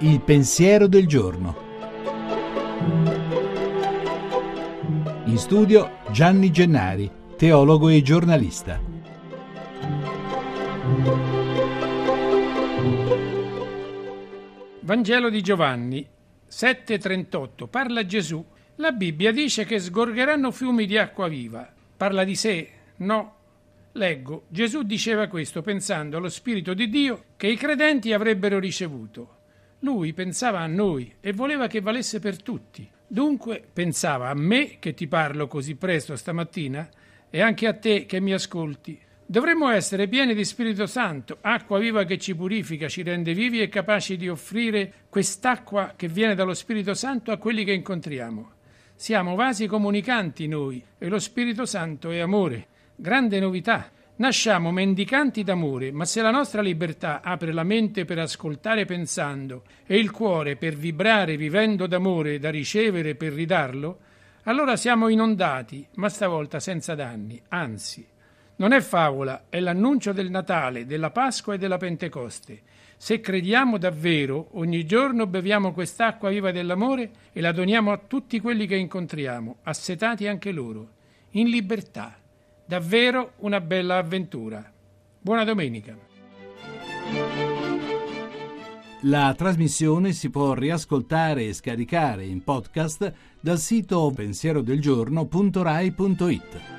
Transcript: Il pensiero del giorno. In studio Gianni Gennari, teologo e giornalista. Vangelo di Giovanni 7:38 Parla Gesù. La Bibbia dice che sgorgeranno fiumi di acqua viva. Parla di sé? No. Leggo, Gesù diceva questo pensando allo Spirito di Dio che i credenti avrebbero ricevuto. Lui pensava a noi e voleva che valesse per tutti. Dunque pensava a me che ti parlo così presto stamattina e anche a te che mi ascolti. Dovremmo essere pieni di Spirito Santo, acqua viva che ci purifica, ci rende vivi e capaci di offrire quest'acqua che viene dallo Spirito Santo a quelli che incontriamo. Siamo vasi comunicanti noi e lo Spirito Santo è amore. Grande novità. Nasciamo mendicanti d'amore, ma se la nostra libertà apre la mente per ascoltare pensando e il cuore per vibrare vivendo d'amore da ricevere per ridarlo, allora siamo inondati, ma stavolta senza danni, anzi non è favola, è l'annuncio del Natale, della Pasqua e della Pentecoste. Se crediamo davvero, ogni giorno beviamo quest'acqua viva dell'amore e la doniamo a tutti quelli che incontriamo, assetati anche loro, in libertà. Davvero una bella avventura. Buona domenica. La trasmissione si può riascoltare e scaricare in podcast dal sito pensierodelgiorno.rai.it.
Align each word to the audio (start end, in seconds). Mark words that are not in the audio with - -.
Il 0.00 0.20
pensiero 0.20 0.86
del 0.86 1.06
giorno. 1.06 1.66
In 5.24 5.36
studio 5.36 5.98
Gianni 6.10 6.50
Gennari, 6.50 7.10
teologo 7.36 7.88
e 7.88 8.02
giornalista. 8.02 8.80
Vangelo 14.80 15.28
di 15.28 15.42
Giovanni 15.42 16.08
7:38 16.48 17.66
Parla 17.66 18.06
Gesù. 18.06 18.42
La 18.76 18.92
Bibbia 18.92 19.32
dice 19.32 19.66
che 19.66 19.78
sgorgeranno 19.78 20.50
fiumi 20.50 20.86
di 20.86 20.96
acqua 20.96 21.28
viva. 21.28 21.70
Parla 21.96 22.24
di 22.24 22.34
sé? 22.34 22.70
No. 22.96 23.37
Leggo, 23.98 24.44
Gesù 24.48 24.84
diceva 24.84 25.26
questo 25.26 25.60
pensando 25.60 26.16
allo 26.16 26.28
Spirito 26.28 26.72
di 26.72 26.88
Dio 26.88 27.24
che 27.36 27.48
i 27.48 27.56
credenti 27.56 28.12
avrebbero 28.12 28.60
ricevuto. 28.60 29.36
Lui 29.80 30.12
pensava 30.12 30.60
a 30.60 30.66
noi 30.66 31.12
e 31.20 31.32
voleva 31.32 31.66
che 31.66 31.80
valesse 31.80 32.20
per 32.20 32.40
tutti. 32.40 32.88
Dunque 33.06 33.62
pensava 33.72 34.28
a 34.28 34.34
me 34.34 34.76
che 34.78 34.94
ti 34.94 35.08
parlo 35.08 35.48
così 35.48 35.74
presto 35.74 36.14
stamattina 36.14 36.88
e 37.28 37.40
anche 37.40 37.66
a 37.66 37.74
te 37.74 38.06
che 38.06 38.20
mi 38.20 38.32
ascolti. 38.32 38.98
Dovremmo 39.26 39.68
essere 39.68 40.08
pieni 40.08 40.32
di 40.32 40.44
Spirito 40.44 40.86
Santo, 40.86 41.38
acqua 41.40 41.78
viva 41.78 42.04
che 42.04 42.18
ci 42.18 42.34
purifica, 42.34 42.88
ci 42.88 43.02
rende 43.02 43.34
vivi 43.34 43.60
e 43.60 43.68
capaci 43.68 44.16
di 44.16 44.28
offrire 44.28 44.92
quest'acqua 45.08 45.94
che 45.96 46.08
viene 46.08 46.34
dallo 46.34 46.54
Spirito 46.54 46.94
Santo 46.94 47.32
a 47.32 47.36
quelli 47.36 47.64
che 47.64 47.72
incontriamo. 47.72 48.52
Siamo 48.94 49.34
vasi 49.34 49.66
comunicanti 49.66 50.46
noi 50.46 50.82
e 50.96 51.08
lo 51.08 51.18
Spirito 51.18 51.66
Santo 51.66 52.10
è 52.10 52.18
amore. 52.20 52.68
Grande 53.00 53.38
novità. 53.38 53.92
Nasciamo 54.16 54.72
mendicanti 54.72 55.44
d'amore, 55.44 55.92
ma 55.92 56.04
se 56.04 56.20
la 56.20 56.32
nostra 56.32 56.60
libertà 56.60 57.20
apre 57.22 57.52
la 57.52 57.62
mente 57.62 58.04
per 58.04 58.18
ascoltare 58.18 58.86
pensando 58.86 59.62
e 59.86 59.98
il 59.98 60.10
cuore 60.10 60.56
per 60.56 60.74
vibrare 60.74 61.36
vivendo 61.36 61.86
d'amore 61.86 62.40
da 62.40 62.50
ricevere 62.50 63.14
per 63.14 63.34
ridarlo, 63.34 63.98
allora 64.42 64.74
siamo 64.74 65.06
inondati, 65.06 65.86
ma 65.94 66.08
stavolta 66.08 66.58
senza 66.58 66.96
danni, 66.96 67.40
anzi 67.50 68.04
non 68.56 68.72
è 68.72 68.80
favola, 68.80 69.44
è 69.48 69.60
l'annuncio 69.60 70.12
del 70.12 70.28
Natale, 70.28 70.84
della 70.84 71.10
Pasqua 71.10 71.54
e 71.54 71.58
della 71.58 71.76
Pentecoste. 71.76 72.62
Se 72.96 73.20
crediamo 73.20 73.78
davvero, 73.78 74.48
ogni 74.54 74.84
giorno 74.84 75.28
beviamo 75.28 75.72
quest'acqua 75.72 76.30
viva 76.30 76.50
dell'amore 76.50 77.10
e 77.32 77.40
la 77.40 77.52
doniamo 77.52 77.92
a 77.92 78.00
tutti 78.04 78.40
quelli 78.40 78.66
che 78.66 78.74
incontriamo, 78.74 79.58
assetati 79.62 80.26
anche 80.26 80.50
loro, 80.50 80.88
in 81.30 81.46
libertà. 81.46 82.16
Davvero 82.68 83.32
una 83.38 83.60
bella 83.62 83.96
avventura. 83.96 84.70
Buona 85.18 85.44
domenica. 85.44 85.96
La 89.04 89.34
trasmissione 89.34 90.12
si 90.12 90.28
può 90.28 90.52
riascoltare 90.52 91.46
e 91.46 91.54
scaricare 91.54 92.26
in 92.26 92.44
podcast 92.44 93.10
dal 93.40 93.58
sito 93.58 94.12
pensierodelgiorno.rai.it. 94.14 96.77